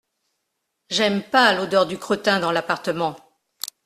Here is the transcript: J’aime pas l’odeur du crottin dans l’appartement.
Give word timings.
J’aime 0.89 1.21
pas 1.21 1.53
l’odeur 1.53 1.85
du 1.85 1.99
crottin 1.99 2.39
dans 2.39 2.51
l’appartement. 2.51 3.15